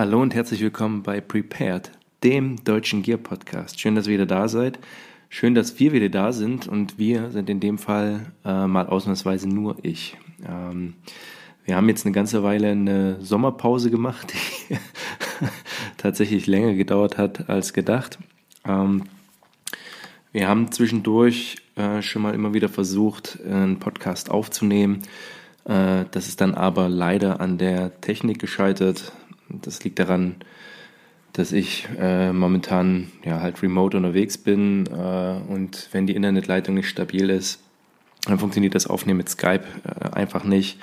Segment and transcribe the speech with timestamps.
[0.00, 1.92] Hallo und herzlich willkommen bei Prepared,
[2.24, 3.78] dem deutschen Gear Podcast.
[3.78, 4.78] Schön, dass ihr wieder da seid.
[5.28, 9.46] Schön, dass wir wieder da sind und wir sind in dem Fall äh, mal ausnahmsweise
[9.46, 10.16] nur ich.
[10.48, 10.94] Ähm,
[11.66, 14.32] wir haben jetzt eine ganze Weile eine Sommerpause gemacht,
[14.70, 14.78] die
[15.98, 18.18] tatsächlich länger gedauert hat als gedacht.
[18.64, 19.02] Ähm,
[20.32, 25.02] wir haben zwischendurch äh, schon mal immer wieder versucht, einen Podcast aufzunehmen.
[25.66, 29.12] Äh, das ist dann aber leider an der Technik gescheitert.
[29.62, 30.36] Das liegt daran,
[31.32, 36.88] dass ich äh, momentan ja halt remote unterwegs bin äh, und wenn die Internetleitung nicht
[36.88, 37.60] stabil ist,
[38.26, 40.78] dann funktioniert das Aufnehmen mit Skype äh, einfach nicht.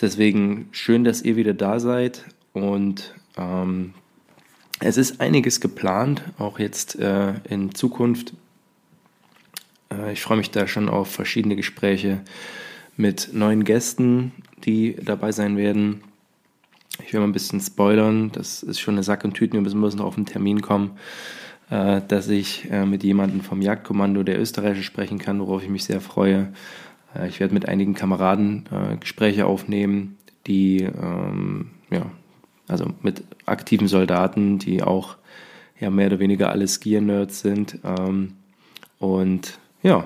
[0.00, 3.94] Deswegen schön, dass ihr wieder da seid und ähm,
[4.80, 8.34] es ist einiges geplant, auch jetzt äh, in Zukunft.
[9.92, 12.20] Äh, ich freue mich da schon auf verschiedene Gespräche
[12.96, 14.32] mit neuen Gästen,
[14.64, 16.02] die dabei sein werden.
[17.08, 19.96] Ich will mal ein bisschen spoilern, das ist schon eine Sack und Tüten, wir müssen
[19.96, 20.98] noch auf einen Termin kommen,
[21.70, 25.84] äh, dass ich äh, mit jemandem vom Jagdkommando der Österreicher sprechen kann, worauf ich mich
[25.84, 26.52] sehr freue.
[27.16, 32.10] Äh, ich werde mit einigen Kameraden äh, Gespräche aufnehmen, die, ähm, ja,
[32.66, 35.16] also mit aktiven Soldaten, die auch
[35.80, 37.78] ja, mehr oder weniger alle Skier-Nerds sind.
[37.84, 38.34] Ähm,
[38.98, 40.04] und ja,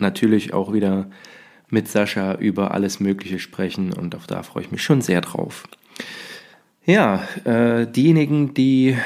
[0.00, 1.06] natürlich auch wieder
[1.68, 5.68] mit Sascha über alles Mögliche sprechen und auch da freue ich mich schon sehr drauf.
[6.84, 8.98] Ja, äh, diejenigen, die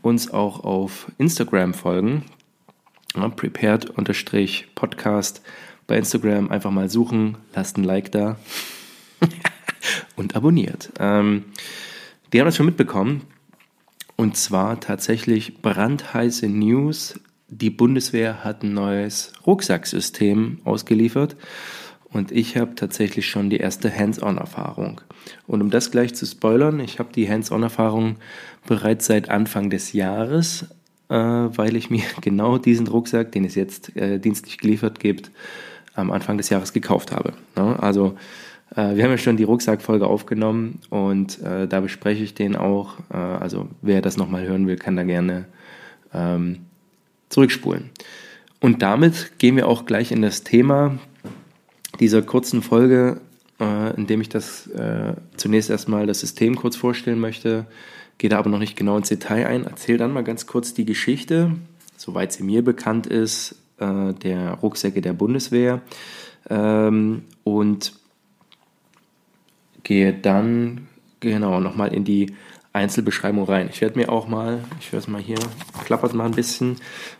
[0.00, 2.22] uns auch auf Instagram folgen,
[3.16, 5.42] ja, prepared-podcast
[5.88, 8.36] bei Instagram einfach mal suchen, lasst ein Like da
[10.16, 10.92] und abonniert.
[11.00, 11.46] Ähm,
[12.32, 13.22] die haben das schon mitbekommen
[14.14, 17.18] und zwar tatsächlich brandheiße News.
[17.48, 21.34] Die Bundeswehr hat ein neues Rucksacksystem ausgeliefert
[22.16, 25.02] und ich habe tatsächlich schon die erste Hands-on-Erfahrung.
[25.46, 28.16] Und um das gleich zu spoilern, ich habe die Hands-on-Erfahrung
[28.66, 30.66] bereits seit Anfang des Jahres,
[31.10, 35.30] äh, weil ich mir genau diesen Rucksack, den es jetzt äh, dienstlich geliefert gibt,
[35.94, 37.34] am Anfang des Jahres gekauft habe.
[37.56, 38.16] Ja, also
[38.74, 42.94] äh, wir haben ja schon die Rucksackfolge aufgenommen und äh, da bespreche ich den auch.
[43.12, 45.44] Äh, also wer das nochmal hören will, kann da gerne
[46.14, 46.60] ähm,
[47.28, 47.90] zurückspulen.
[48.60, 50.98] Und damit gehen wir auch gleich in das Thema
[52.00, 53.20] dieser kurzen Folge,
[53.60, 57.66] äh, in dem ich das äh, zunächst erstmal das System kurz vorstellen möchte,
[58.18, 60.84] gehe da aber noch nicht genau ins Detail ein, erzähle dann mal ganz kurz die
[60.84, 61.52] Geschichte,
[61.96, 65.82] soweit sie mir bekannt ist, äh, der Rucksäcke der Bundeswehr.
[66.48, 67.92] Ähm, und
[69.82, 70.88] gehe dann
[71.20, 72.34] genau nochmal in die
[72.72, 73.68] Einzelbeschreibung rein.
[73.72, 75.38] Ich werde mir auch mal, ich werde es mal hier,
[75.84, 76.76] klappert mal ein bisschen,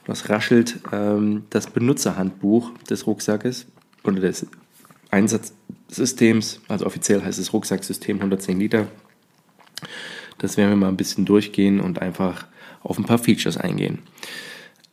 [0.06, 3.66] was raschelt, ähm, das Benutzerhandbuch des Rucksackes
[4.04, 4.47] oder des
[5.16, 8.87] Einsatzsystems, also offiziell heißt es Rucksacksystem 110 Liter.
[10.38, 12.47] Das werden wir mal ein bisschen durchgehen und einfach
[12.82, 14.00] auf ein paar Features eingehen.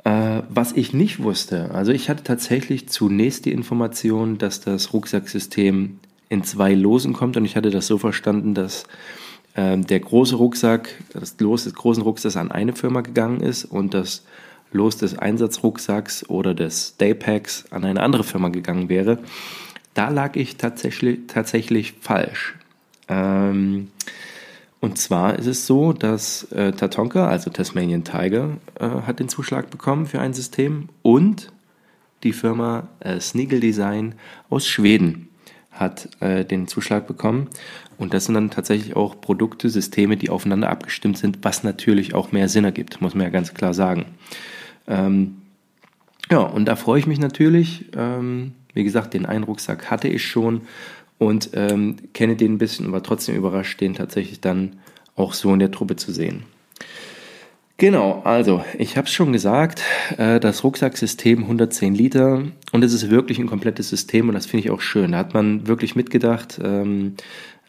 [0.05, 5.99] Äh, was ich nicht wusste, also ich hatte tatsächlich zunächst die Information, dass das Rucksacksystem
[6.29, 8.85] in zwei Losen kommt und ich hatte das so verstanden, dass
[9.55, 13.93] äh, der große Rucksack, das Los des großen Rucksacks an eine Firma gegangen ist und
[13.93, 14.23] das
[14.71, 19.19] Los des Einsatzrucksacks oder des Daypacks an eine andere Firma gegangen wäre.
[19.93, 22.55] Da lag ich tatsächlich, tatsächlich falsch.
[23.07, 23.89] Ähm,
[24.79, 29.69] und zwar ist es so, dass äh, Tatonka, also Tasmanian Tiger, äh, hat den Zuschlag
[29.69, 31.51] bekommen für ein System und
[32.23, 34.15] die Firma äh, Snigel Design
[34.49, 35.29] aus Schweden
[35.71, 37.49] hat äh, den Zuschlag bekommen.
[37.97, 42.31] Und das sind dann tatsächlich auch Produkte, Systeme, die aufeinander abgestimmt sind, was natürlich auch
[42.31, 44.05] mehr Sinn ergibt, muss man ja ganz klar sagen.
[44.87, 45.41] Ähm,
[46.29, 47.85] ja, und da freue ich mich natürlich.
[47.95, 50.61] Ähm, wie gesagt, den einen Rucksack hatte ich schon
[51.17, 54.77] und ähm, kenne den ein bisschen war trotzdem überrascht, den tatsächlich dann
[55.15, 56.43] auch so in der Truppe zu sehen.
[57.77, 59.81] Genau, also ich habe es schon gesagt,
[60.17, 64.65] äh, das Rucksacksystem 110 Liter und es ist wirklich ein komplettes System und das finde
[64.65, 65.13] ich auch schön.
[65.13, 66.59] Da hat man wirklich mitgedacht.
[66.63, 67.15] Ähm,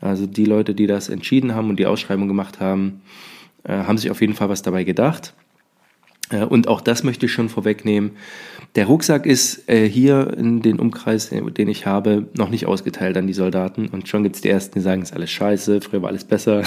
[0.00, 3.00] also die Leute, die das entschieden haben und die Ausschreibung gemacht haben,
[3.64, 5.34] äh, haben sich auf jeden Fall was dabei gedacht.
[6.30, 8.12] Äh, und auch das möchte ich schon vorwegnehmen.
[8.74, 13.16] Der Rucksack ist äh, hier in den Umkreis, äh, den ich habe, noch nicht ausgeteilt
[13.16, 13.88] an die Soldaten.
[13.88, 16.24] Und schon gibt es die Ersten, die sagen, es ist alles scheiße, früher war alles
[16.24, 16.62] besser.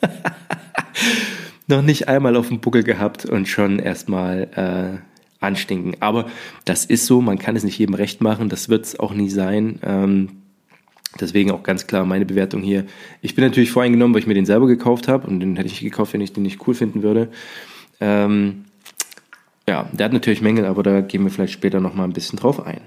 [1.66, 5.96] noch nicht einmal auf dem Buckel gehabt und schon erstmal äh, anstinken.
[6.00, 6.26] Aber
[6.64, 9.30] das ist so, man kann es nicht jedem recht machen, das wird es auch nie
[9.30, 9.78] sein.
[9.82, 10.28] Ähm,
[11.20, 12.84] deswegen auch ganz klar meine Bewertung hier.
[13.22, 15.80] Ich bin natürlich voreingenommen, weil ich mir den selber gekauft habe und den hätte ich
[15.80, 17.30] gekauft, wenn ich den nicht cool finden würde.
[18.00, 18.64] Ähm,
[19.68, 22.64] ja, der hat natürlich Mängel, aber da gehen wir vielleicht später nochmal ein bisschen drauf
[22.64, 22.80] ein.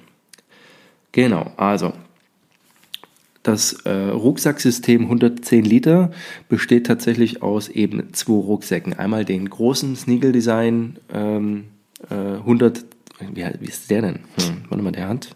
[1.11, 1.93] Genau, also
[3.41, 6.11] Das äh, Rucksacksystem 110 Liter
[6.49, 8.93] besteht tatsächlich aus eben zwei Rucksäcken.
[8.93, 11.65] Einmal den großen Sneagle Design ähm,
[12.09, 12.85] äh, 100,
[13.33, 14.19] wie, wie, ist der denn?
[14.37, 15.35] Hm, warte mal, der hat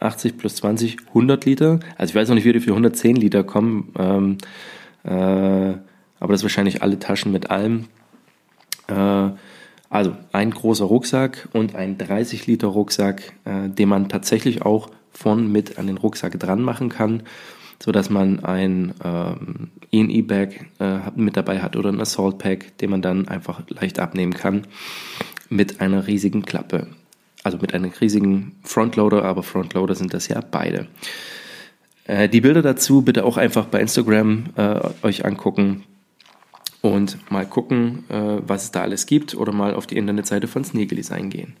[0.00, 1.80] 80 plus 20, 100 Liter.
[1.96, 4.38] Also ich weiß noch nicht, wie die für 110 Liter kommen, ähm,
[5.04, 5.74] äh,
[6.20, 7.86] aber das ist wahrscheinlich alle Taschen mit allem.
[8.88, 9.30] Äh,
[9.90, 15.50] also ein großer Rucksack und ein 30 Liter Rucksack, äh, den man tatsächlich auch von
[15.50, 17.22] mit an den Rucksack dran machen kann,
[17.82, 22.90] so dass man ein ähm, E-Bag äh, mit dabei hat oder ein Assault Pack, den
[22.90, 24.66] man dann einfach leicht abnehmen kann
[25.48, 26.88] mit einer riesigen Klappe.
[27.42, 30.86] Also mit einem riesigen Frontloader, aber Frontloader sind das ja beide.
[32.04, 34.44] Äh, die Bilder dazu bitte auch einfach bei Instagram
[35.02, 35.84] euch angucken
[36.80, 40.64] und mal gucken, äh, was es da alles gibt oder mal auf die Internetseite von
[40.64, 41.56] Sneagle Design gehen.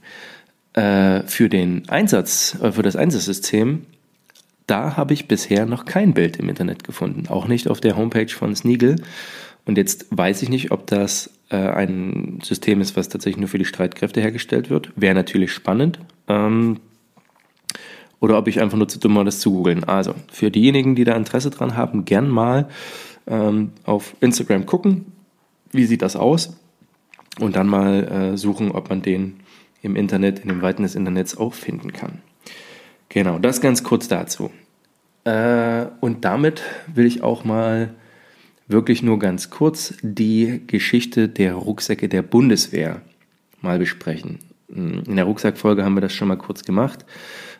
[0.74, 3.86] Äh, für den Einsatz, äh, für das Einsatzsystem,
[4.66, 8.28] da habe ich bisher noch kein Bild im Internet gefunden, auch nicht auf der Homepage
[8.28, 8.96] von Sneagle.
[9.64, 13.58] Und jetzt weiß ich nicht, ob das äh, ein System ist, was tatsächlich nur für
[13.58, 14.92] die Streitkräfte hergestellt wird.
[14.96, 15.98] Wäre natürlich spannend.
[16.26, 16.80] Ähm,
[18.20, 19.84] oder ob ich einfach nur zu dumm war, das zu googeln.
[19.84, 22.68] Also, für diejenigen, die da Interesse dran haben, gern mal
[23.28, 25.12] ähm, auf Instagram gucken,
[25.72, 26.56] wie sieht das aus
[27.40, 29.40] und dann mal äh, suchen, ob man den
[29.82, 32.20] im Internet, in den Weiten des Internets auch finden kann.
[33.08, 34.50] Genau, das ganz kurz dazu.
[35.24, 37.94] Äh, und damit will ich auch mal
[38.66, 43.00] wirklich nur ganz kurz die Geschichte der Rucksäcke der Bundeswehr
[43.60, 44.40] mal besprechen.
[44.68, 47.06] In der Rucksackfolge haben wir das schon mal kurz gemacht.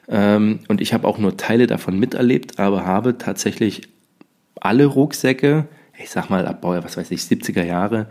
[0.09, 3.89] Ähm, und ich habe auch nur Teile davon miterlebt, aber habe tatsächlich
[4.61, 5.67] alle Rucksäcke,
[5.99, 8.09] ich sag mal ab, was weiß ich, 70er Jahre,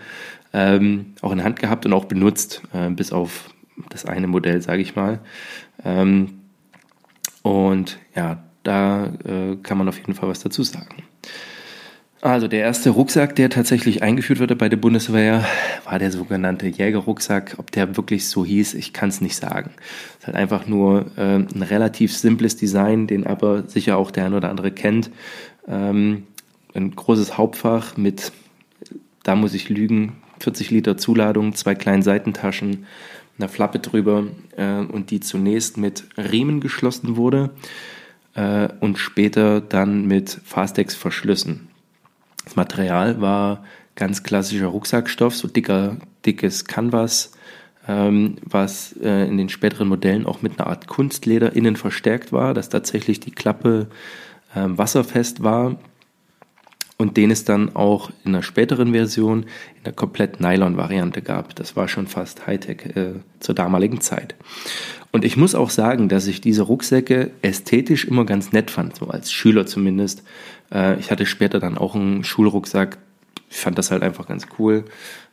[0.54, 3.50] ähm, auch in Hand gehabt und auch benutzt, äh, bis auf
[3.90, 5.20] das eine Modell, sage ich mal.
[5.84, 6.40] Ähm,
[7.44, 11.04] und ja, da äh, kann man auf jeden Fall was dazu sagen.
[12.22, 15.46] Also der erste Rucksack, der tatsächlich eingeführt wurde bei der Bundeswehr,
[15.86, 17.56] war der sogenannte Jägerrucksack.
[17.58, 19.72] Ob der wirklich so hieß, ich kann es nicht sagen.
[19.78, 24.26] Es ist halt einfach nur äh, ein relativ simples Design, den aber sicher auch der
[24.26, 25.12] ein oder andere kennt.
[25.68, 26.24] Ähm,
[26.78, 28.32] ein großes Hauptfach mit,
[29.24, 32.86] da muss ich lügen, 40 Liter Zuladung, zwei kleinen Seitentaschen,
[33.38, 37.52] einer Flappe drüber äh, und die zunächst mit Riemen geschlossen wurde
[38.36, 41.68] äh, und später dann mit Fastex-Verschlüssen.
[42.46, 43.64] Das Material war
[43.96, 47.32] ganz klassischer Rucksackstoff, so dicker, dickes Canvas,
[47.88, 52.54] ähm, was äh, in den späteren Modellen auch mit einer Art Kunstleder innen verstärkt war,
[52.54, 53.88] dass tatsächlich die Klappe
[54.56, 55.78] äh, wasserfest war
[56.98, 59.44] und den es dann auch in einer späteren Version
[59.78, 61.56] in der komplett Nylon-Variante gab.
[61.56, 64.36] Das war schon fast Hightech äh, zur damaligen Zeit.
[65.12, 69.08] Und ich muss auch sagen, dass ich diese Rucksäcke ästhetisch immer ganz nett fand, so
[69.08, 70.24] als Schüler zumindest.
[70.72, 72.98] Äh, ich hatte später dann auch einen Schulrucksack.
[73.50, 74.86] Ich fand das halt einfach ganz cool.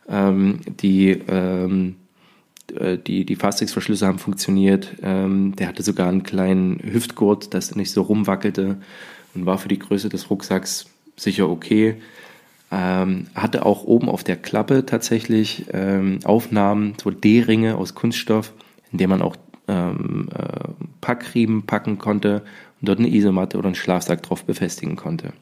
[0.07, 1.95] Ähm, die ähm,
[2.73, 4.95] äh, die, die Fastex-Verschlüsse haben funktioniert.
[5.01, 8.77] Ähm, der hatte sogar einen kleinen Hüftgurt, dass er nicht so rumwackelte
[9.33, 11.95] und war für die Größe des Rucksacks sicher okay.
[12.71, 18.53] Ähm, hatte auch oben auf der Klappe tatsächlich ähm, Aufnahmen, so D-Ringe aus Kunststoff,
[18.91, 19.35] in dem man auch
[19.67, 20.69] ähm, äh,
[21.01, 22.43] Packriemen packen konnte
[22.81, 25.33] und dort eine Isomatte oder einen Schlafsack drauf befestigen konnte.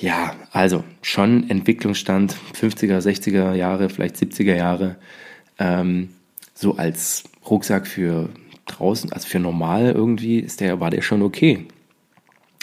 [0.00, 4.96] Ja, also schon Entwicklungsstand 50er, 60er Jahre, vielleicht 70er Jahre,
[5.58, 6.10] ähm,
[6.54, 8.30] so als Rucksack für
[8.66, 11.66] draußen, also für normal irgendwie, ist der, war der schon okay.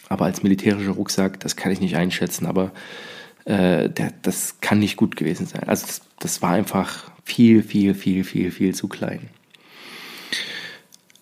[0.09, 2.71] Aber als militärischer Rucksack, das kann ich nicht einschätzen, aber
[3.45, 5.63] äh, der, das kann nicht gut gewesen sein.
[5.67, 9.29] Also das, das war einfach viel, viel, viel, viel, viel zu klein.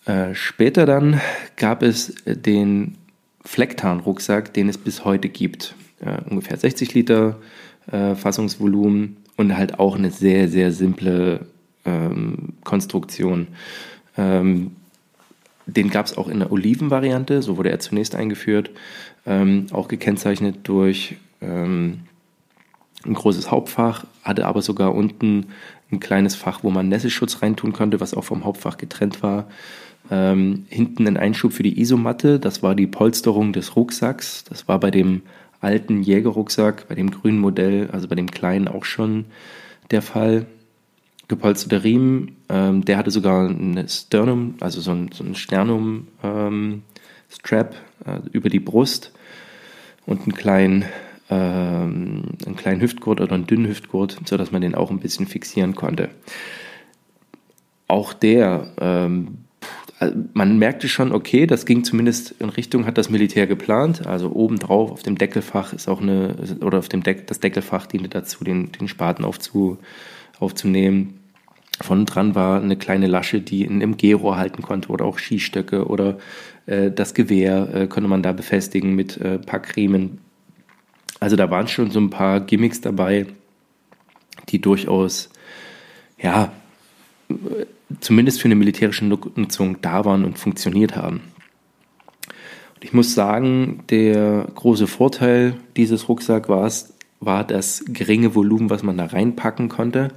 [0.06, 1.20] Äh, später dann
[1.56, 2.96] gab es den
[3.44, 5.74] Flecktarn-Rucksack, den es bis heute gibt.
[6.00, 7.38] Äh, ungefähr 60 Liter
[7.90, 11.46] äh, Fassungsvolumen und halt auch eine sehr, sehr simple
[11.84, 13.48] ähm, Konstruktion.
[14.16, 14.72] Ähm,
[15.68, 18.70] den gab es auch in der Olivenvariante, so wurde er zunächst eingeführt,
[19.26, 22.00] ähm, auch gekennzeichnet durch ähm,
[23.04, 25.46] ein großes Hauptfach, hatte aber sogar unten
[25.92, 29.46] ein kleines Fach, wo man Nässeschutz reintun konnte, was auch vom Hauptfach getrennt war.
[30.10, 34.44] Ähm, hinten ein Einschub für die Isomatte, das war die Polsterung des Rucksacks.
[34.44, 35.22] Das war bei dem
[35.60, 39.26] alten Jägerrucksack, bei dem grünen Modell, also bei dem kleinen auch schon
[39.90, 40.46] der Fall
[41.28, 42.36] gepolsterte Riemen.
[42.48, 48.48] Ähm, der hatte sogar ein Sternum, also so ein, so ein Sternum-Strap ähm, äh, über
[48.48, 49.12] die Brust
[50.06, 50.86] und einen kleinen,
[51.28, 55.74] ähm, einen kleinen Hüftgurt oder einen dünnen Hüftgurt, sodass man den auch ein bisschen fixieren
[55.74, 56.08] konnte.
[57.86, 59.44] Auch der, ähm,
[60.00, 64.06] äh, man merkte schon, okay, das ging zumindest in Richtung, hat das Militär geplant.
[64.06, 68.08] Also obendrauf auf dem Deckelfach ist auch eine, oder auf dem Deck, das Deckelfach diente
[68.08, 69.76] dazu, den, den Spaten aufzu,
[70.38, 71.20] aufzunehmen.
[71.80, 75.86] Von dran war eine kleine Lasche, die in einem Gehrohr halten konnte oder auch Skistöcke
[75.86, 76.18] oder
[76.66, 80.18] äh, das Gewehr äh, konnte man da befestigen mit äh, Packriemen.
[81.20, 83.26] Also da waren schon so ein paar Gimmicks dabei,
[84.48, 85.30] die durchaus,
[86.20, 86.52] ja,
[88.00, 91.20] zumindest für eine militärische Nutzung da waren und funktioniert haben.
[92.74, 96.70] Und ich muss sagen, der große Vorteil dieses Rucksacks war,
[97.20, 100.08] war das geringe Volumen, was man da reinpacken konnte.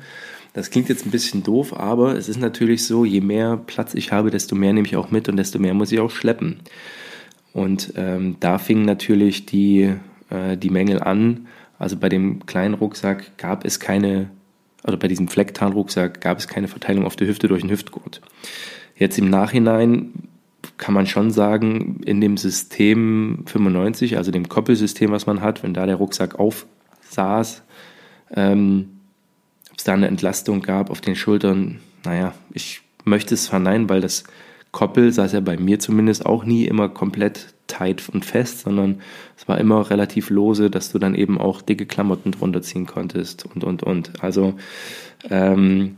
[0.53, 4.12] Das klingt jetzt ein bisschen doof, aber es ist natürlich so, je mehr Platz ich
[4.12, 6.60] habe, desto mehr nehme ich auch mit und desto mehr muss ich auch schleppen.
[7.53, 9.93] Und ähm, da fingen natürlich die,
[10.29, 11.48] äh, die Mängel an.
[11.79, 14.29] Also bei dem kleinen Rucksack gab es keine
[14.84, 18.22] also bei diesem Flecktarnrucksack gab es keine Verteilung auf der Hüfte durch einen Hüftgurt.
[18.96, 20.13] Jetzt im Nachhinein
[20.77, 25.74] kann man schon sagen, in dem System 95, also dem Koppelsystem, was man hat, wenn
[25.74, 26.39] da der Rucksack
[27.12, 27.63] aufsaß,
[28.34, 29.00] ähm,
[29.72, 34.01] ob es da eine Entlastung gab auf den Schultern, naja, ich möchte es verneinen, weil
[34.01, 34.24] das
[34.72, 39.01] Koppel saß ja bei mir zumindest auch nie immer komplett tight und fest, sondern
[39.38, 43.46] es war immer relativ lose, dass du dann eben auch dicke Klamotten drunter ziehen konntest
[43.46, 44.24] und, und, und.
[44.24, 44.56] Also
[45.30, 45.98] ähm,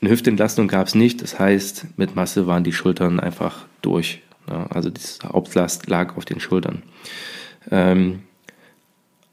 [0.00, 4.22] eine Hüftentlastung gab es nicht, das heißt, mit Masse waren die Schultern einfach durch.
[4.48, 6.82] Ja, also die Hauptlast lag auf den Schultern.
[7.70, 8.20] Ähm,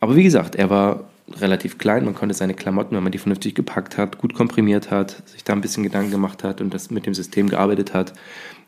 [0.03, 1.05] aber wie gesagt, er war
[1.39, 5.27] relativ klein, man konnte seine Klamotten, wenn man die vernünftig gepackt hat, gut komprimiert hat,
[5.29, 8.13] sich da ein bisschen Gedanken gemacht hat und das mit dem System gearbeitet hat,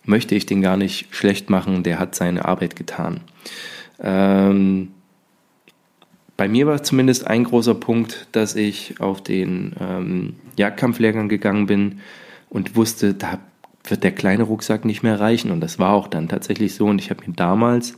[0.05, 3.19] möchte ich den gar nicht schlecht machen, der hat seine Arbeit getan.
[3.99, 4.91] Ähm,
[6.37, 11.99] bei mir war zumindest ein großer Punkt, dass ich auf den ähm, Jagdkampflehrgang gegangen bin
[12.49, 13.39] und wusste, da
[13.83, 15.51] wird der kleine Rucksack nicht mehr reichen.
[15.51, 16.85] Und das war auch dann tatsächlich so.
[16.85, 17.97] Und ich habe mir damals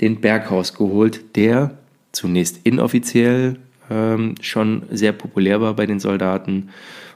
[0.00, 1.78] den Berghaus geholt, der
[2.12, 3.56] zunächst inoffiziell
[3.90, 6.68] ähm, schon sehr populär war bei den Soldaten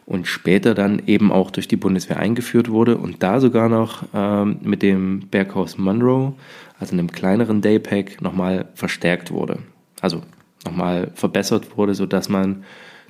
[0.06, 4.58] und später dann eben auch durch die Bundeswehr eingeführt wurde und da sogar noch ähm,
[4.62, 6.34] mit dem Berghaus Monroe,
[6.78, 9.58] also einem kleineren Daypack, nochmal verstärkt wurde.
[10.00, 10.22] Also
[10.64, 12.64] nochmal verbessert wurde, sodass man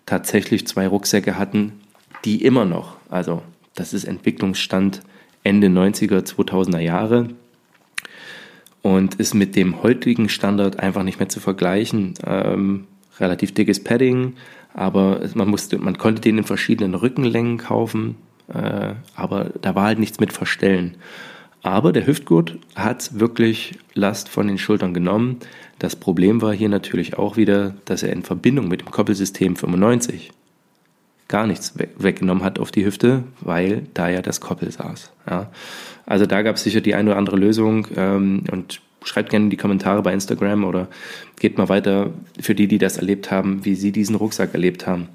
[0.06, 1.72] tatsächlich zwei Rucksäcke hatten,
[2.24, 3.42] die immer noch, also
[3.74, 5.02] das ist Entwicklungsstand
[5.42, 7.28] Ende 90er, 2000er Jahre
[8.86, 12.14] und ist mit dem heutigen Standard einfach nicht mehr zu vergleichen.
[12.24, 12.84] Ähm,
[13.18, 14.34] relativ dickes Padding,
[14.74, 18.14] aber man musste, man konnte den in verschiedenen Rückenlängen kaufen,
[18.46, 20.98] äh, aber da war halt nichts mit Verstellen.
[21.64, 25.38] Aber der Hüftgurt hat wirklich Last von den Schultern genommen.
[25.80, 30.30] Das Problem war hier natürlich auch wieder, dass er in Verbindung mit dem Koppelsystem 95
[31.28, 35.10] gar nichts weggenommen hat auf die Hüfte, weil da ja das Koppel saß.
[35.28, 35.50] Ja.
[36.06, 39.50] Also da gab es sicher die eine oder andere Lösung ähm, und schreibt gerne in
[39.50, 40.88] die Kommentare bei Instagram oder
[41.38, 45.08] geht mal weiter für die, die das erlebt haben, wie sie diesen Rucksack erlebt haben.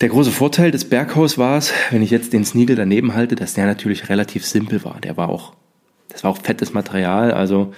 [0.00, 3.54] Der große Vorteil des Berghaus war es, wenn ich jetzt den Sneagle daneben halte, dass
[3.54, 5.00] der natürlich relativ simpel war.
[5.00, 5.54] Der war auch,
[6.10, 7.72] das war auch fettes Material, also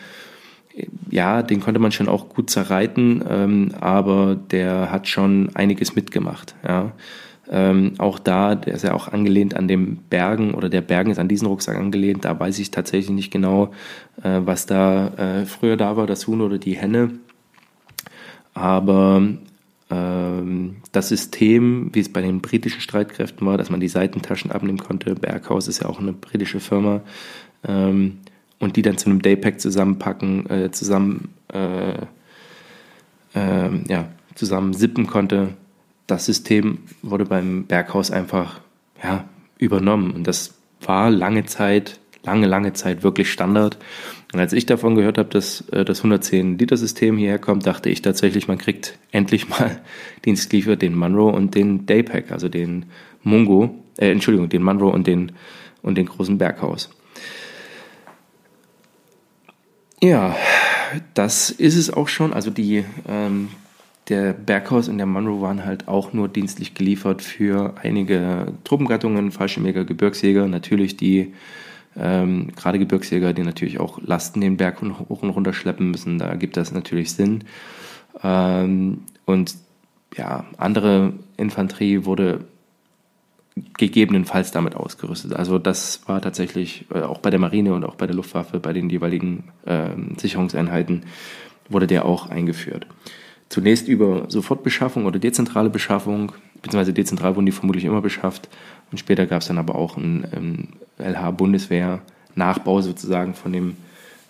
[1.10, 6.54] ja, den konnte man schon auch gut zerreiten, ähm, aber der hat schon einiges mitgemacht.
[6.66, 6.92] Ja.
[7.50, 11.18] Ähm, auch da, der ist ja auch angelehnt an dem Bergen oder der Bergen ist
[11.18, 12.24] an diesen Rucksack angelehnt.
[12.24, 13.72] Da weiß ich tatsächlich nicht genau,
[14.22, 17.12] äh, was da äh, früher da war, das Huhn oder die Henne.
[18.52, 19.22] Aber
[19.90, 24.78] ähm, das System, wie es bei den britischen Streitkräften war, dass man die Seitentaschen abnehmen
[24.78, 27.00] konnte, Berghaus ist ja auch eine britische Firma,
[27.66, 28.18] ähm,
[28.58, 31.92] und die dann zu einem Daypack zusammenpacken, äh, zusammen, äh,
[33.34, 35.54] äh, ja, zusammen sippen konnte,
[36.06, 38.60] das System wurde beim Berghaus einfach
[39.02, 39.24] ja,
[39.58, 40.12] übernommen.
[40.12, 43.78] Und das war lange Zeit, lange, lange Zeit wirklich Standard.
[44.32, 48.48] Und als ich davon gehört habe, dass äh, das 110-Liter-System hierher kommt, dachte ich tatsächlich,
[48.48, 49.80] man kriegt endlich mal
[50.24, 52.86] dienstgeliefert den Munro und den Daypack, also den
[53.22, 55.32] Mungo, äh, Entschuldigung, den Munro und den,
[55.82, 56.90] und den großen Berghaus.
[60.00, 60.36] Ja,
[61.14, 62.32] das ist es auch schon.
[62.32, 63.48] Also die ähm,
[64.08, 69.84] der Berghaus und der Monroe waren halt auch nur dienstlich geliefert für einige Truppengattungen, Fallschirmjäger,
[69.84, 71.34] Gebirgsjäger, natürlich die
[71.96, 76.36] ähm, gerade Gebirgsjäger, die natürlich auch Lasten den Berg hoch und runter schleppen müssen, da
[76.36, 77.44] gibt das natürlich Sinn.
[78.22, 79.56] Ähm, und
[80.16, 82.44] ja, andere Infanterie wurde
[83.76, 85.34] gegebenenfalls damit ausgerüstet.
[85.34, 88.72] Also das war tatsächlich äh, auch bei der Marine und auch bei der Luftwaffe, bei
[88.72, 91.04] den jeweiligen äh, Sicherungseinheiten
[91.68, 92.86] wurde der auch eingeführt.
[93.48, 96.32] Zunächst über Sofortbeschaffung oder dezentrale Beschaffung.
[96.62, 98.48] beziehungsweise dezentral wurden die vermutlich immer beschafft.
[98.90, 103.76] Und später gab es dann aber auch einen, einen LH-Bundeswehr-Nachbau sozusagen von dem,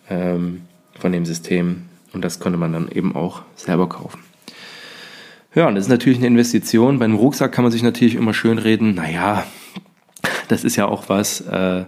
[0.08, 0.62] ähm,
[0.98, 1.84] von dem System.
[2.12, 4.20] Und das konnte man dann eben auch selber kaufen.
[5.54, 6.98] Ja, und das ist natürlich eine Investition.
[6.98, 9.46] Bei einem Rucksack kann man sich natürlich immer schön reden, naja,
[10.48, 11.84] das ist ja auch was, äh,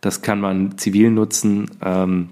[0.00, 1.70] das kann man zivil nutzen.
[1.82, 2.28] Ähm,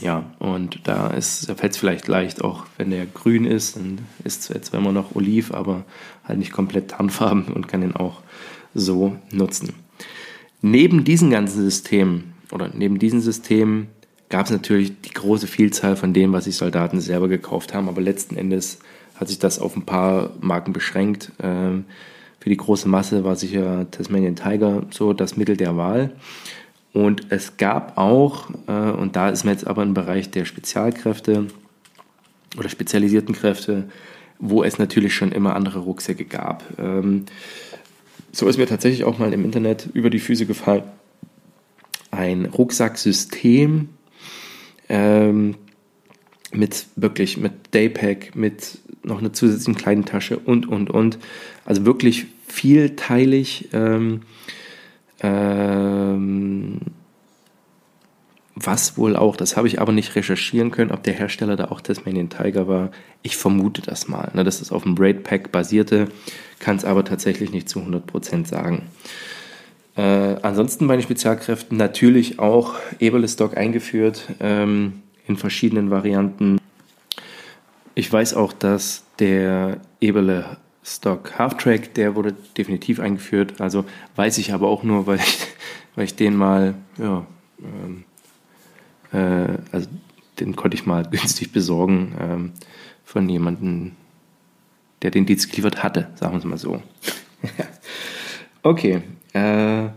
[0.00, 4.50] ja, und da, da fällt es vielleicht leicht, auch wenn der grün ist, dann ist
[4.50, 5.84] es zwar immer noch oliv, aber
[6.24, 8.22] halt nicht komplett tarnfarben und kann den auch
[8.74, 9.74] so nutzen.
[10.62, 13.88] Neben diesen ganzen Systemen oder neben diesen Systemen
[14.28, 18.00] gab es natürlich die große Vielzahl von dem, was sich Soldaten selber gekauft haben, aber
[18.00, 18.78] letzten Endes
[19.20, 21.32] hat sich das auf ein paar Marken beschränkt.
[21.42, 21.84] Ähm,
[22.40, 26.12] für die große Masse war sicher Tasmanian Tiger so das Mittel der Wahl.
[26.92, 31.46] Und es gab auch, äh, und da ist man jetzt aber im Bereich der Spezialkräfte
[32.58, 33.84] oder spezialisierten Kräfte,
[34.38, 36.64] wo es natürlich schon immer andere Rucksäcke gab.
[36.78, 37.26] Ähm,
[38.32, 40.84] so ist mir tatsächlich auch mal im Internet über die Füße gefallen.
[42.10, 43.90] Ein Rucksacksystem
[44.88, 45.54] ähm,
[46.52, 51.18] mit wirklich mit Daypack, mit noch einer zusätzlichen kleinen Tasche und, und, und.
[51.64, 53.68] Also wirklich vielteilig.
[53.72, 54.22] Ähm,
[55.20, 56.80] ähm,
[58.54, 61.80] was wohl auch, das habe ich aber nicht recherchieren können, ob der Hersteller da auch
[61.80, 62.90] Tasmanian Tiger war.
[63.22, 66.08] Ich vermute das mal, ne, dass es auf dem Braid Pack basierte,
[66.58, 68.82] kann es aber tatsächlich nicht zu 100% sagen.
[69.96, 76.58] Äh, ansonsten bei den Spezialkräften natürlich auch Eberle Stock eingeführt ähm, in verschiedenen Varianten.
[77.94, 83.60] Ich weiß auch, dass der Eberle Stock Half-Track, der wurde definitiv eingeführt.
[83.60, 83.84] Also
[84.16, 85.46] weiß ich aber auch nur, weil ich,
[85.94, 87.26] weil ich den mal, ja,
[87.60, 88.04] ähm,
[89.12, 89.88] äh, also
[90.38, 92.52] den konnte ich mal günstig besorgen ähm,
[93.04, 93.92] von jemandem,
[95.02, 96.82] der den Dienst geliefert hatte, sagen wir es mal so.
[98.62, 99.02] okay.
[99.32, 99.88] Äh,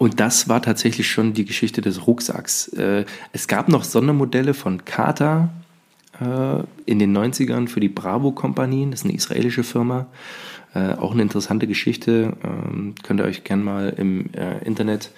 [0.00, 2.68] und das war tatsächlich schon die Geschichte des Rucksacks.
[2.68, 5.50] Äh, es gab noch Sondermodelle von Kata,
[6.18, 10.06] äh, in den 90ern für die Bravo-Kompanien, das ist eine israelische Firma.
[10.72, 12.32] Äh, auch eine interessante Geschichte.
[12.42, 14.30] Ähm, könnt ihr euch gerne mal im
[14.64, 15.10] Internet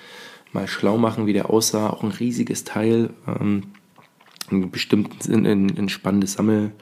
[0.53, 1.91] mal schlau machen, wie der aussah.
[1.91, 3.11] Auch ein riesiges Teil.
[3.29, 3.63] Ähm,
[4.51, 6.73] bestimmt ein, ein, spannendes Sammel,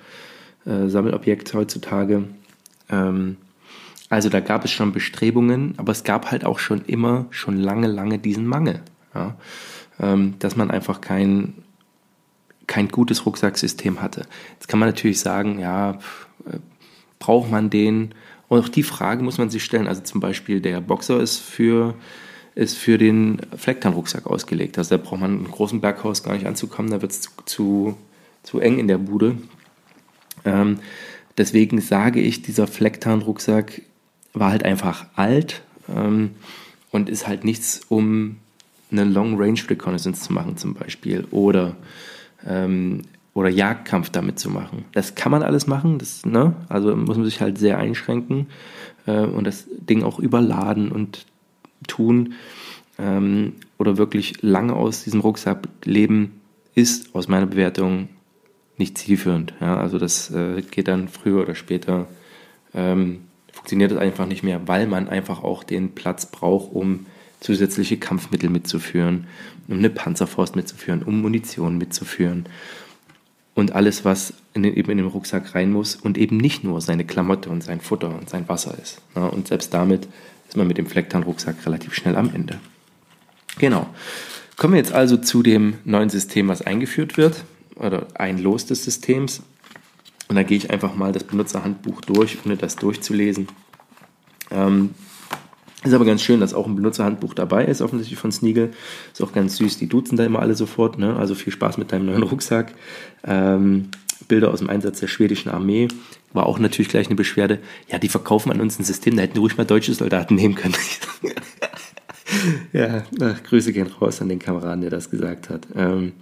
[0.65, 2.25] Sammelobjekt heutzutage.
[4.11, 7.87] Also da gab es schon Bestrebungen, aber es gab halt auch schon immer, schon lange,
[7.87, 8.83] lange diesen Mangel.
[9.15, 9.37] Ja?
[9.99, 11.55] Ähm, dass man einfach kein
[12.71, 14.27] kein gutes Rucksacksystem hatte.
[14.53, 15.99] Jetzt kann man natürlich sagen, ja,
[16.47, 16.59] äh,
[17.19, 18.15] braucht man den?
[18.47, 19.89] Und auch die Frage muss man sich stellen.
[19.89, 21.95] Also zum Beispiel der Boxer ist für,
[22.55, 24.79] ist für den Flecktarnrucksack ausgelegt.
[24.79, 27.97] Also da braucht man einen großen Berghaus gar nicht anzukommen, da wird es zu, zu,
[28.45, 29.37] zu, eng in der Bude.
[30.45, 30.79] Ähm,
[31.39, 33.83] deswegen sage ich, dieser Flecktarnrucksack
[34.33, 35.63] war halt einfach alt
[35.95, 36.33] ähm,
[36.91, 38.37] und ist halt nichts, um
[38.91, 41.77] eine Long Range Reconnaissance zu machen zum Beispiel oder
[42.47, 44.85] ähm, oder Jagdkampf damit zu machen.
[44.93, 46.55] Das kann man alles machen, das, ne?
[46.69, 48.49] also muss man sich halt sehr einschränken
[49.07, 51.27] äh, und das Ding auch überladen und
[51.87, 52.35] tun
[52.99, 56.41] ähm, oder wirklich lange aus diesem Rucksack leben,
[56.75, 58.09] ist aus meiner Bewertung
[58.77, 59.55] nicht zielführend.
[59.61, 59.77] Ja?
[59.77, 62.09] Also das äh, geht dann früher oder später,
[62.75, 63.21] ähm,
[63.71, 67.07] funktioniert das einfach nicht mehr, weil man einfach auch den Platz braucht, um
[67.39, 69.29] zusätzliche Kampfmittel mitzuführen,
[69.69, 72.47] um eine Panzerfaust mitzuführen, um Munition mitzuführen
[73.55, 76.81] und alles, was in den, eben in den Rucksack rein muss und eben nicht nur
[76.81, 79.01] seine Klamotte und sein Futter und sein Wasser ist.
[79.15, 80.09] Ja, und selbst damit
[80.49, 82.59] ist man mit dem Flecktarnrucksack relativ schnell am Ende.
[83.59, 83.87] Genau.
[84.57, 87.45] Kommen wir jetzt also zu dem neuen System, was eingeführt wird,
[87.77, 89.43] oder ein Los des Systems.
[90.31, 93.49] Und da gehe ich einfach mal das Benutzerhandbuch durch, ohne das durchzulesen.
[94.53, 94.91] Ähm,
[95.83, 98.71] ist aber ganz schön, dass auch ein Benutzerhandbuch dabei ist, offensichtlich von Sneagle.
[99.13, 100.99] Ist auch ganz süß, die duzen da immer alle sofort.
[100.99, 101.17] Ne?
[101.17, 102.75] Also viel Spaß mit deinem neuen Rucksack.
[103.25, 103.89] Ähm,
[104.29, 105.89] Bilder aus dem Einsatz der schwedischen Armee.
[106.33, 107.59] War auch natürlich gleich eine Beschwerde.
[107.89, 110.77] Ja, die verkaufen an uns ein System, da hätten ruhig mal deutsche Soldaten nehmen können.
[112.73, 115.67] ja, ach, Grüße gehen raus an den Kameraden, der das gesagt hat.
[115.75, 116.13] Ähm,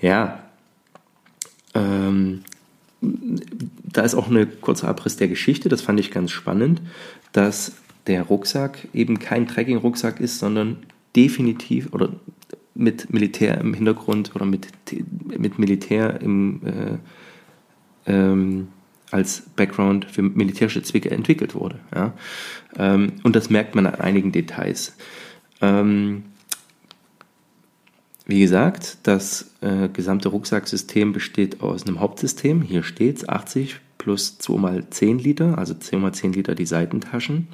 [0.00, 0.44] ja,
[1.74, 2.44] ähm,
[3.00, 6.82] da ist auch eine kurze Abriss der Geschichte, das fand ich ganz spannend,
[7.32, 7.72] dass
[8.06, 10.78] der Rucksack eben kein Trekking-Rucksack ist, sondern
[11.16, 12.10] definitiv oder
[12.74, 14.68] mit Militär im Hintergrund oder mit,
[15.38, 18.68] mit Militär im, äh, ähm,
[19.10, 21.80] als Background für militärische Zwecke entwickelt wurde.
[21.94, 22.14] Ja?
[22.76, 24.96] Ähm, und das merkt man an einigen Details.
[25.60, 26.24] Ähm,
[28.30, 32.62] wie gesagt, das äh, gesamte Rucksacksystem besteht aus einem Hauptsystem.
[32.62, 36.64] Hier steht es, 80 plus 2 mal 10 Liter, also 10 mal 10 Liter die
[36.64, 37.48] Seitentaschen.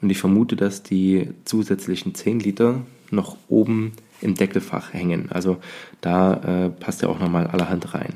[0.00, 5.30] Und ich vermute, dass die zusätzlichen 10 Liter noch oben im Deckelfach hängen.
[5.30, 5.58] Also
[6.00, 8.14] da äh, passt ja auch nochmal allerhand rein.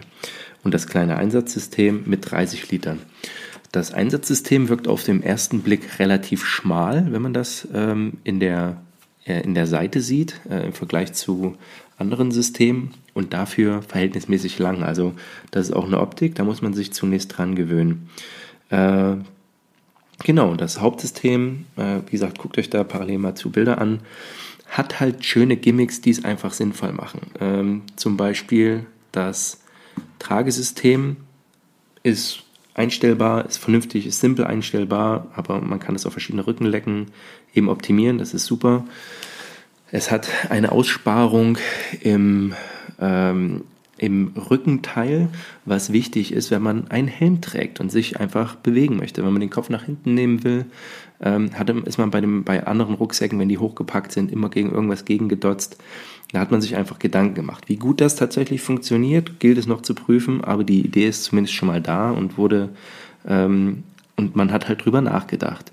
[0.63, 3.01] Und das kleine Einsatzsystem mit 30 Litern.
[3.73, 8.84] Das Einsatzsystem wirkt auf den ersten Blick relativ schmal, wenn man das ähm, in, der,
[9.25, 11.57] in der Seite sieht, äh, im Vergleich zu
[11.97, 14.83] anderen Systemen und dafür verhältnismäßig lang.
[14.83, 15.15] Also
[15.51, 18.11] das ist auch eine Optik, da muss man sich zunächst dran gewöhnen.
[18.71, 19.17] Äh,
[20.23, 24.01] genau, das Hauptsystem, äh, wie gesagt, guckt euch da parallel mal zu Bilder an,
[24.69, 27.21] hat halt schöne Gimmicks, die es einfach sinnvoll machen.
[27.41, 29.63] Ähm, zum Beispiel das
[30.19, 31.17] Tragesystem
[32.03, 32.43] ist
[32.75, 37.07] einstellbar, ist vernünftig, ist simpel einstellbar, aber man kann es auf verschiedene Rückenlecken
[37.55, 38.85] eben optimieren, das ist super.
[39.91, 41.57] Es hat eine Aussparung
[42.01, 42.55] im,
[43.01, 43.63] ähm,
[43.97, 45.29] im Rückenteil,
[45.65, 49.25] was wichtig ist, wenn man einen Helm trägt und sich einfach bewegen möchte.
[49.25, 50.67] Wenn man den Kopf nach hinten nehmen will,
[51.21, 51.51] ähm,
[51.85, 55.79] ist man bei, dem, bei anderen Rucksäcken, wenn die hochgepackt sind, immer gegen irgendwas gegengedotzt.
[56.33, 57.69] Da hat man sich einfach Gedanken gemacht.
[57.69, 61.55] Wie gut das tatsächlich funktioniert, gilt es noch zu prüfen, aber die Idee ist zumindest
[61.55, 62.71] schon mal da und wurde
[63.27, 63.85] ähm,
[64.17, 65.73] und man hat halt drüber nachgedacht.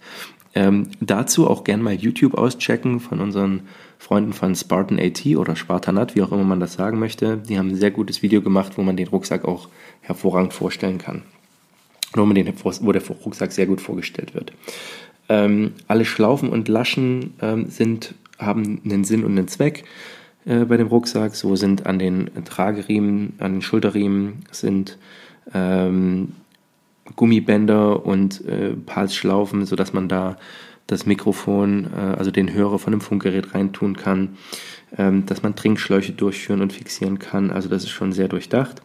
[0.54, 3.62] Ähm, dazu auch gern mal YouTube auschecken von unseren
[4.02, 7.38] Freunden von Spartan AT oder Spartanat, wie auch immer man das sagen möchte.
[7.38, 9.70] Die haben ein sehr gutes Video gemacht, wo man den Rucksack auch
[10.02, 11.22] hervorragend vorstellen kann.
[12.16, 14.54] Wo, man den, wo der Rucksack sehr gut vorgestellt wird.
[15.30, 19.84] Ähm, alle Schlaufen und Laschen ähm, sind, haben einen Sinn und einen Zweck
[20.46, 21.36] äh, bei dem Rucksack.
[21.36, 24.98] So sind an den Trageriemen, an den Schulterriemen sind
[25.54, 26.34] ähm,
[27.16, 30.38] Gummibänder und äh, Palsschlaufen, sodass man da
[30.92, 34.38] das Mikrofon, äh, also den Hörer von dem Funkgerät reintun kann,
[34.98, 37.50] ähm, dass man Trinkschläuche durchführen und fixieren kann.
[37.50, 38.82] Also das ist schon sehr durchdacht.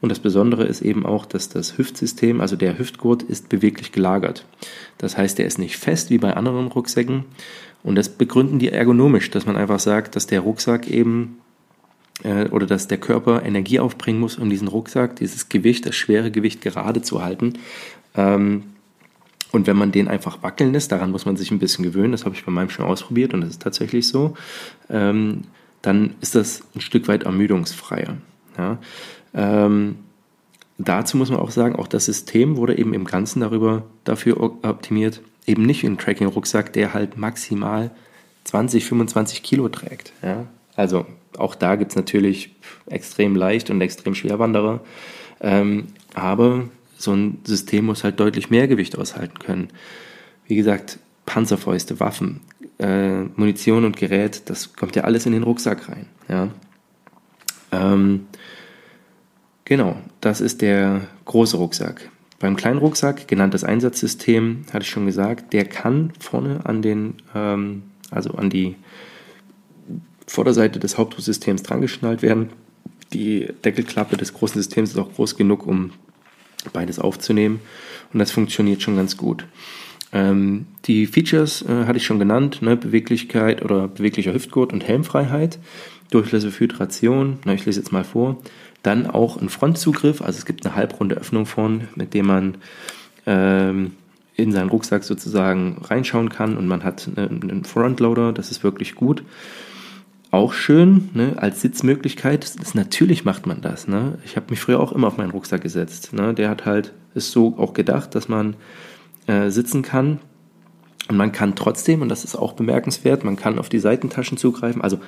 [0.00, 4.44] Und das Besondere ist eben auch, dass das Hüftsystem, also der Hüftgurt, ist beweglich gelagert.
[4.98, 7.24] Das heißt, der ist nicht fest wie bei anderen Rucksäcken.
[7.84, 11.38] Und das begründen die ergonomisch, dass man einfach sagt, dass der Rucksack eben
[12.24, 16.30] äh, oder dass der Körper Energie aufbringen muss, um diesen Rucksack, dieses Gewicht, das schwere
[16.30, 17.54] Gewicht gerade zu halten.
[18.16, 18.64] Ähm,
[19.54, 22.24] und wenn man den einfach wackeln lässt, daran muss man sich ein bisschen gewöhnen, das
[22.24, 24.34] habe ich bei meinem schon ausprobiert und das ist tatsächlich so,
[24.90, 25.42] ähm,
[25.82, 28.16] dann ist das ein Stück weit ermüdungsfreier.
[28.58, 28.78] Ja?
[29.34, 29.96] Ähm,
[30.78, 35.20] dazu muss man auch sagen, auch das System wurde eben im Ganzen darüber dafür optimiert,
[35.46, 37.90] eben nicht ein Tracking-Rucksack, der halt maximal
[38.44, 40.12] 20, 25 Kilo trägt.
[40.22, 40.46] Ja?
[40.76, 42.54] Also auch da gibt es natürlich
[42.86, 44.80] extrem leicht und extrem schwer Wanderer.
[45.40, 46.64] Ähm, aber
[46.96, 49.68] so ein System muss halt deutlich mehr Gewicht aushalten können.
[50.46, 52.40] Wie gesagt, Panzerfäuste, Waffen,
[52.78, 56.06] äh, Munition und Gerät, das kommt ja alles in den Rucksack rein.
[56.28, 56.48] Ja?
[57.72, 58.26] Ähm,
[59.64, 62.10] genau, das ist der große Rucksack.
[62.38, 67.14] Beim kleinen Rucksack, genannt das Einsatzsystem, hatte ich schon gesagt, der kann vorne an den,
[67.34, 68.76] ähm, also an die
[70.26, 72.50] Vorderseite des Hauptsystems drangeschnallt werden.
[73.12, 75.92] Die Deckelklappe des großen Systems ist auch groß genug, um
[76.72, 77.60] beides aufzunehmen
[78.12, 79.46] und das funktioniert schon ganz gut.
[80.12, 82.76] Ähm, die Features äh, hatte ich schon genannt, ne?
[82.76, 85.58] Beweglichkeit oder beweglicher Hüftgurt und Helmfreiheit,
[86.10, 88.38] Durchlässe für Hydration, na, ich lese jetzt mal vor,
[88.82, 92.56] dann auch ein Frontzugriff, also es gibt eine halbrunde Öffnung vorn, mit dem man
[93.26, 93.92] ähm,
[94.36, 99.24] in seinen Rucksack sozusagen reinschauen kann und man hat einen Frontloader, das ist wirklich gut
[100.34, 102.42] auch schön, ne, als Sitzmöglichkeit.
[102.42, 103.88] Das, das, natürlich macht man das.
[103.88, 104.18] Ne?
[104.24, 106.12] Ich habe mich früher auch immer auf meinen Rucksack gesetzt.
[106.12, 106.34] Ne?
[106.34, 108.56] Der hat halt, ist so auch gedacht, dass man
[109.26, 110.18] äh, sitzen kann.
[111.08, 114.82] Und man kann trotzdem, und das ist auch bemerkenswert, man kann auf die Seitentaschen zugreifen.
[114.82, 114.98] Also,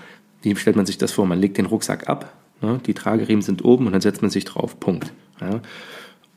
[0.42, 1.26] wie stellt man sich das vor?
[1.26, 2.80] Man legt den Rucksack ab, ne?
[2.86, 4.78] die Trageriemen sind oben und dann setzt man sich drauf.
[4.78, 5.12] Punkt.
[5.40, 5.60] Ja?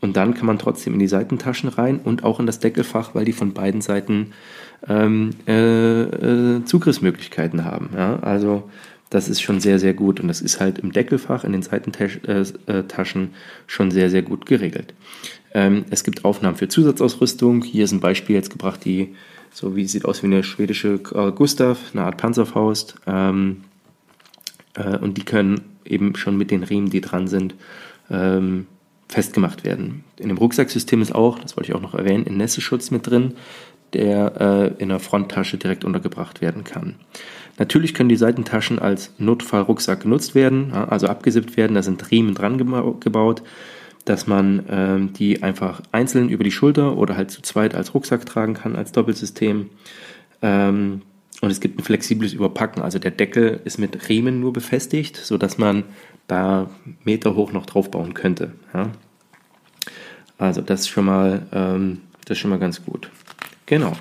[0.01, 3.25] Und dann kann man trotzdem in die Seitentaschen rein und auch in das Deckelfach, weil
[3.25, 4.31] die von beiden Seiten
[4.87, 7.89] ähm, äh, äh, Zugriffsmöglichkeiten haben.
[7.95, 8.19] Ja?
[8.19, 8.69] Also
[9.09, 12.23] das ist schon sehr, sehr gut und das ist halt im Deckelfach, in den Seitentaschen
[12.67, 13.27] äh, äh
[13.67, 14.93] schon sehr, sehr gut geregelt.
[15.53, 17.63] Ähm, es gibt Aufnahmen für Zusatzausrüstung.
[17.63, 19.15] Hier ist ein Beispiel jetzt gebracht, die
[19.51, 22.95] so wie sieht aus wie eine schwedische Carl Gustav, eine Art Panzerfaust.
[23.07, 23.63] Ähm,
[24.75, 27.55] äh, und die können eben schon mit den Riemen, die dran sind,
[28.11, 28.67] ähm,
[29.09, 30.03] festgemacht werden.
[30.17, 33.33] In dem Rucksacksystem ist auch, das wollte ich auch noch erwähnen, ein Nässeschutz mit drin
[33.93, 36.95] der äh, in der Fronttasche direkt untergebracht werden kann.
[37.57, 41.73] Natürlich können die Seitentaschen als Notfallrucksack genutzt werden, also abgesippt werden.
[41.73, 42.57] Da sind Riemen dran
[42.99, 43.43] gebaut,
[44.05, 48.25] dass man ähm, die einfach einzeln über die Schulter oder halt zu zweit als Rucksack
[48.25, 49.69] tragen kann, als Doppelsystem.
[50.41, 51.01] Ähm,
[51.41, 52.81] und es gibt ein flexibles Überpacken.
[52.81, 55.83] Also der Deckel ist mit Riemen nur befestigt, sodass man
[56.27, 56.69] da
[57.03, 58.53] Meter hoch noch draufbauen könnte.
[58.73, 58.91] Ja.
[60.37, 63.09] Also das ist schon mal, ähm, das ist schon mal ganz gut.
[63.65, 63.93] Genau.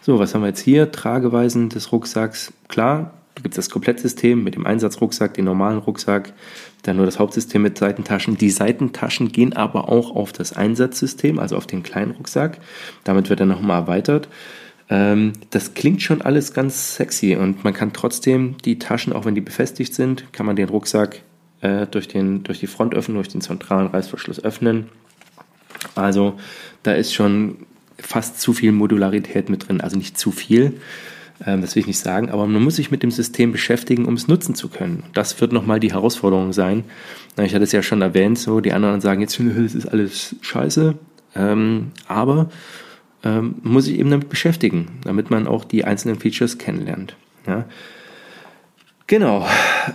[0.00, 0.90] So, was haben wir jetzt hier?
[0.90, 2.52] Trageweisen des Rucksacks.
[2.68, 6.32] Klar, da gibt es das Komplettsystem mit dem Einsatzrucksack, den normalen Rucksack,
[6.82, 8.36] dann nur das Hauptsystem mit Seitentaschen.
[8.36, 12.58] Die Seitentaschen gehen aber auch auf das Einsatzsystem, also auf den kleinen Rucksack.
[13.04, 14.28] Damit wird er nochmal erweitert.
[14.92, 19.34] Ähm, das klingt schon alles ganz sexy und man kann trotzdem die Taschen, auch wenn
[19.34, 21.22] die befestigt sind, kann man den Rucksack
[21.62, 24.90] äh, durch, den, durch die Frontöffnung, durch den zentralen Reißverschluss öffnen.
[25.94, 26.38] Also
[26.82, 27.64] da ist schon
[27.96, 30.74] fast zu viel Modularität mit drin, also nicht zu viel,
[31.46, 34.12] ähm, das will ich nicht sagen, aber man muss sich mit dem System beschäftigen, um
[34.12, 35.04] es nutzen zu können.
[35.14, 36.84] Das wird nochmal die Herausforderung sein.
[37.42, 40.96] Ich hatte es ja schon erwähnt, so die anderen sagen jetzt, das ist alles scheiße,
[41.34, 42.50] ähm, aber
[43.24, 47.16] ähm, muss sich eben damit beschäftigen, damit man auch die einzelnen Features kennenlernt.
[47.46, 47.64] Ja.
[49.06, 49.46] Genau.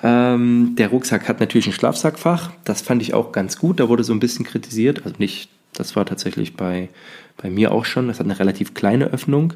[0.03, 2.51] Ähm, der Rucksack hat natürlich ein Schlafsackfach.
[2.65, 3.79] Das fand ich auch ganz gut.
[3.79, 5.05] Da wurde so ein bisschen kritisiert.
[5.05, 6.89] Also nicht, das war tatsächlich bei,
[7.41, 8.07] bei mir auch schon.
[8.07, 9.53] Das hat eine relativ kleine Öffnung.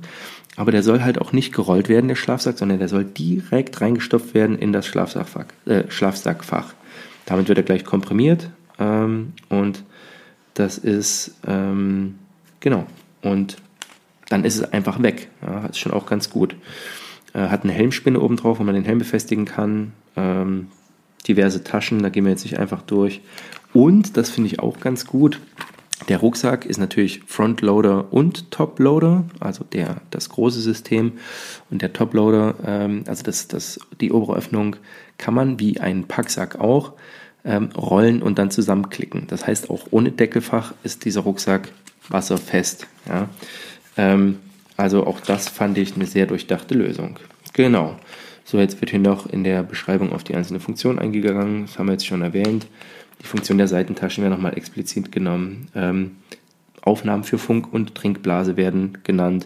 [0.55, 4.33] Aber der soll halt auch nicht gerollt werden, der Schlafsack, sondern der soll direkt reingestopft
[4.33, 5.45] werden in das Schlafsackfach.
[5.65, 6.73] Äh, Schlafsackfach.
[7.25, 8.49] Damit wird er gleich komprimiert.
[8.79, 9.83] Ähm, und
[10.55, 12.15] das ist, ähm,
[12.59, 12.85] genau.
[13.21, 13.57] Und
[14.29, 15.29] dann ist es einfach weg.
[15.41, 16.55] Ja, ist schon auch ganz gut.
[17.33, 19.93] Äh, hat eine Helmspinne oben drauf, wo man den Helm befestigen kann.
[20.15, 20.67] Ähm,
[21.27, 23.21] diverse Taschen, da gehen wir jetzt nicht einfach durch.
[23.73, 25.39] Und, das finde ich auch ganz gut,
[26.09, 31.13] der Rucksack ist natürlich Frontloader und Toploader, also der, das große System.
[31.69, 34.77] Und der Toploader, ähm, also das, das, die obere Öffnung,
[35.17, 36.93] kann man wie ein Packsack auch
[37.45, 39.27] ähm, rollen und dann zusammenklicken.
[39.27, 41.69] Das heißt, auch ohne Deckelfach ist dieser Rucksack
[42.11, 42.87] wasserfest.
[43.07, 43.29] Ja?
[43.97, 44.39] Ähm,
[44.77, 47.19] also auch das fand ich eine sehr durchdachte Lösung.
[47.53, 47.97] Genau.
[48.43, 51.65] So, jetzt wird hier noch in der Beschreibung auf die einzelnen Funktionen eingegangen.
[51.67, 52.67] Das haben wir jetzt schon erwähnt.
[53.21, 55.67] Die Funktion der Seitentaschen wäre nochmal explizit genommen.
[55.75, 56.17] Ähm,
[56.81, 59.45] Aufnahmen für Funk und Trinkblase werden genannt.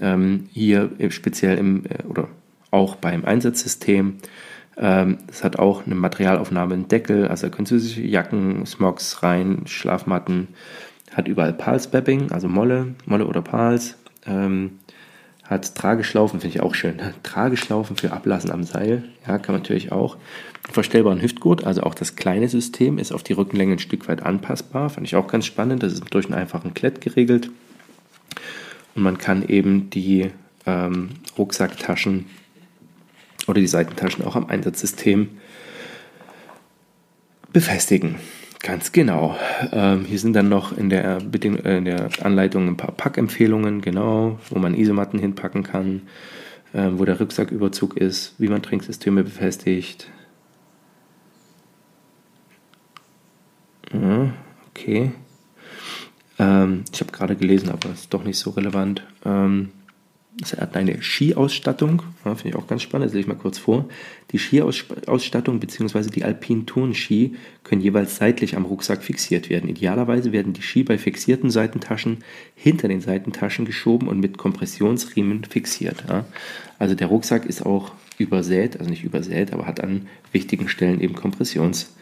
[0.00, 2.28] Ähm, hier speziell im äh, oder
[2.72, 4.16] auch beim Einsatzsystem.
[4.76, 9.62] Ähm, es hat auch eine Materialaufnahme, einen Deckel, also da können sich Jacken, Smogs rein,
[9.66, 10.48] Schlafmatten,
[11.14, 13.96] hat überall Pals-Babbing, also Molle, Molle oder Pals.
[14.26, 14.78] Ähm,
[15.44, 17.00] hat Trageschlaufen, finde ich auch schön.
[17.22, 20.16] Trageschlaufen für Ablassen am Seil, ja, kann man natürlich auch.
[20.70, 24.88] Verstellbaren Hüftgurt, also auch das kleine System ist auf die Rückenlänge ein Stück weit anpassbar,
[24.88, 25.82] fand ich auch ganz spannend.
[25.82, 27.50] Das ist durch einen einfachen Klett geregelt.
[28.94, 30.30] Und man kann eben die
[30.64, 32.26] ähm, Rucksacktaschen
[33.46, 35.28] oder die Seitentaschen auch am Einsatzsystem
[37.52, 38.16] befestigen.
[38.64, 39.36] Ganz genau.
[39.72, 44.38] Ähm, hier sind dann noch in der, äh, in der, Anleitung ein paar Packempfehlungen, genau,
[44.48, 46.08] wo man Isomatten hinpacken kann,
[46.72, 50.10] äh, wo der Rucksacküberzug ist, wie man Trinksysteme befestigt.
[53.92, 54.32] Ja,
[54.70, 55.12] okay.
[56.38, 59.02] Ähm, ich habe gerade gelesen, aber es ist doch nicht so relevant.
[59.26, 59.72] Ähm,
[60.52, 63.58] er hat eine Skiausstattung, ja, finde ich auch ganz spannend, das lese ich mal kurz
[63.58, 63.88] vor.
[64.32, 66.10] Die Skiausstattung bzw.
[66.10, 69.68] die alpinen Tourenski können jeweils seitlich am Rucksack fixiert werden.
[69.70, 72.18] Idealerweise werden die Ski bei fixierten Seitentaschen
[72.56, 76.04] hinter den Seitentaschen geschoben und mit Kompressionsriemen fixiert.
[76.08, 76.24] Ja.
[76.80, 81.14] Also der Rucksack ist auch übersät, also nicht übersät, aber hat an wichtigen Stellen eben
[81.14, 81.94] Kompressions,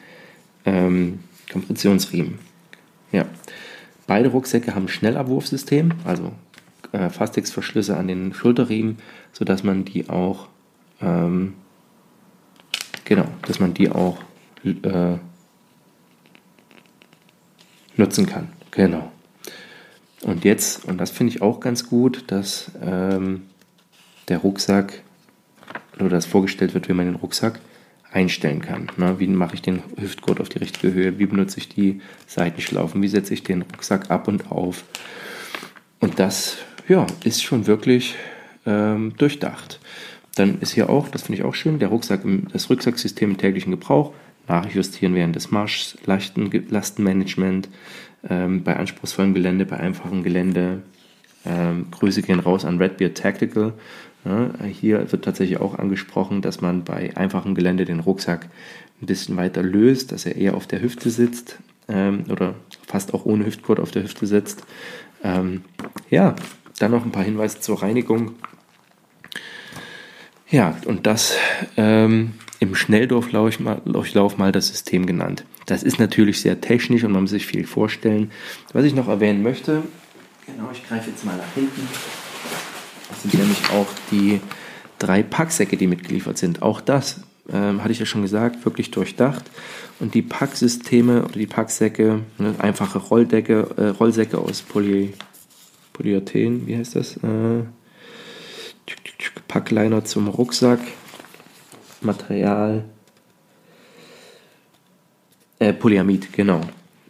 [0.64, 1.20] ähm,
[1.52, 2.38] Kompressionsriemen.
[3.12, 3.26] Ja.
[4.06, 6.32] Beide Rucksäcke haben Schnellabwurfsystem, also
[6.92, 8.98] äh, Fastexverschlüsse an den Schulterriemen,
[9.32, 10.48] sodass man die auch,
[11.00, 11.54] ähm,
[13.04, 14.18] genau, dass man die auch
[14.64, 15.16] äh,
[17.96, 18.48] nutzen kann.
[18.70, 19.10] Genau.
[20.22, 23.42] Und jetzt, und das finde ich auch ganz gut, dass ähm,
[24.28, 25.02] der Rucksack
[25.98, 27.60] oder das vorgestellt wird, wie man den Rucksack
[28.12, 28.88] einstellen kann.
[28.96, 31.18] Na, wie mache ich den Hüftgurt auf die richtige Höhe?
[31.18, 33.02] Wie benutze ich die Seitenschlaufen?
[33.02, 34.84] Wie setze ich den Rucksack ab und auf?
[35.98, 36.58] Und das
[36.92, 38.16] ja, ist schon wirklich
[38.66, 39.80] ähm, durchdacht.
[40.34, 42.20] Dann ist hier auch, das finde ich auch schön, der Rucksack,
[42.52, 44.12] das Rucksacksystem im täglichen Gebrauch,
[44.46, 47.70] nachjustieren während des Marschs, Lasten, Lastenmanagement,
[48.28, 50.82] ähm, bei anspruchsvollem Gelände, bei einfachem Gelände.
[51.46, 53.72] Ähm, Grüße gehen raus an Redbeard Tactical.
[54.26, 58.48] Ja, hier wird tatsächlich auch angesprochen, dass man bei einfachem Gelände den Rucksack
[59.00, 61.56] ein bisschen weiter löst, dass er eher auf der Hüfte sitzt
[61.88, 62.54] ähm, oder
[62.86, 64.64] fast auch ohne Hüftgurt auf der Hüfte sitzt.
[65.24, 65.62] Ähm,
[66.10, 66.36] ja,
[66.82, 68.34] dann noch ein paar Hinweise zur Reinigung.
[70.50, 71.34] Ja, und das
[71.76, 75.44] ähm, im Schnelldurchlauf mal, das System genannt.
[75.66, 78.30] Das ist natürlich sehr technisch und man muss sich viel vorstellen.
[78.72, 79.82] Was ich noch erwähnen möchte,
[80.46, 81.88] genau, ich greife jetzt mal nach hinten.
[83.08, 84.40] Das sind nämlich auch die
[84.98, 86.62] drei Packsäcke, die mitgeliefert sind.
[86.62, 87.20] Auch das
[87.52, 89.44] ähm, hatte ich ja schon gesagt, wirklich durchdacht.
[90.00, 95.14] Und die Packsysteme oder die Packsäcke, ne, einfache Rolldecke, äh, Rollsäcke aus Poly,
[96.02, 97.16] Polyethen, wie heißt das?
[97.18, 97.62] Äh,
[99.46, 100.80] Packliner zum Rucksack,
[102.00, 102.84] Material,
[105.60, 106.60] äh, Polyamid, genau.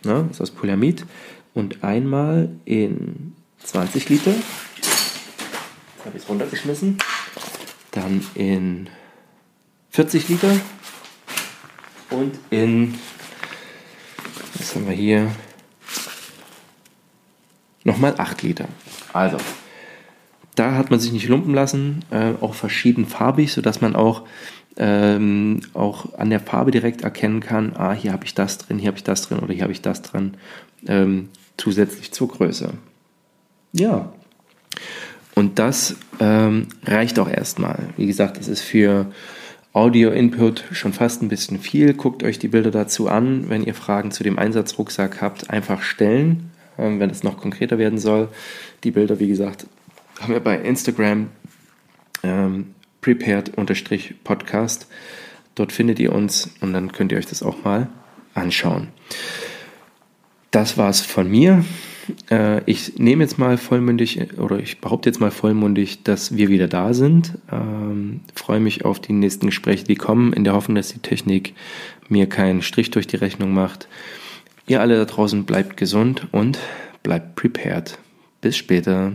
[0.05, 1.07] Ne, ist aus Polyamid.
[1.55, 4.33] Und einmal in 20 Liter.
[4.33, 6.99] Jetzt habe ich es runtergeschmissen.
[7.93, 8.91] Dann in
[9.91, 10.53] 40 Liter.
[12.11, 12.99] Und in,
[14.55, 15.31] was haben wir hier?
[17.85, 18.69] Nochmal 8 Liter.
[19.13, 19.37] Also,
[20.55, 24.23] da hat man sich nicht lumpen lassen, äh, auch verschiedenfarbig, sodass man auch,
[24.77, 28.89] ähm, auch an der Farbe direkt erkennen kann, ah, hier habe ich das drin, hier
[28.89, 30.35] habe ich das drin oder hier habe ich das drin,
[30.87, 32.71] ähm, zusätzlich zur Größe.
[33.73, 34.13] Ja,
[35.35, 37.89] und das ähm, reicht auch erstmal.
[37.97, 39.07] Wie gesagt, es ist für
[39.73, 41.95] Audio-Input schon fast ein bisschen viel.
[41.95, 43.49] Guckt euch die Bilder dazu an.
[43.49, 48.29] Wenn ihr Fragen zu dem Einsatzrucksack habt, einfach stellen, wenn es noch konkreter werden soll.
[48.85, 49.67] Die Bilder, wie gesagt,
[50.21, 51.29] haben wir bei Instagram
[52.23, 54.87] ähm, prepared-podcast.
[55.55, 57.89] Dort findet ihr uns und dann könnt ihr euch das auch mal
[58.35, 58.89] anschauen.
[60.51, 61.65] Das war's von mir.
[62.31, 66.69] Äh, ich nehme jetzt mal vollmündig oder ich behaupte jetzt mal vollmundig, dass wir wieder
[66.69, 67.39] da sind.
[67.51, 71.55] Ähm, freue mich auf die nächsten Gespräche, die kommen, in der Hoffnung, dass die Technik
[72.09, 73.89] mir keinen Strich durch die Rechnung macht.
[74.67, 76.59] Ihr alle da draußen bleibt gesund und
[77.03, 77.99] bleibt prepared.
[78.41, 79.15] Bis später.